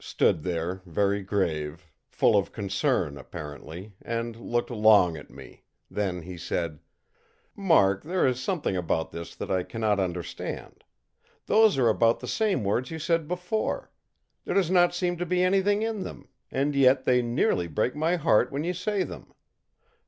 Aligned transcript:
stood 0.03 0.41
there, 0.41 0.81
very 0.87 1.21
grave, 1.21 1.85
full 2.09 2.35
of 2.35 2.51
concern, 2.51 3.19
apparently, 3.19 3.93
and 4.01 4.35
looked 4.35 4.71
long 4.71 5.15
at 5.15 5.29
me; 5.29 5.61
then 5.91 6.23
he 6.23 6.35
said: 6.39 6.79
ìMark, 7.55 8.01
there 8.01 8.25
is 8.25 8.41
something 8.41 8.75
about 8.75 9.11
this 9.11 9.35
that 9.35 9.51
I 9.51 9.61
cannot 9.61 9.99
understand. 9.99 10.83
Those 11.45 11.77
are 11.77 11.87
about 11.87 12.19
the 12.19 12.27
same 12.27 12.63
words 12.63 12.89
you 12.89 12.97
said 12.97 13.27
before; 13.27 13.91
there 14.43 14.55
does 14.55 14.71
not 14.71 14.95
seem 14.95 15.17
to 15.17 15.25
be 15.27 15.43
anything 15.43 15.83
in 15.83 16.01
them, 16.01 16.29
and 16.49 16.73
yet 16.75 17.05
they 17.05 17.21
nearly 17.21 17.67
break 17.67 17.95
my 17.95 18.15
heart 18.15 18.51
when 18.51 18.63
you 18.63 18.73
say 18.73 19.03
them. 19.03 19.31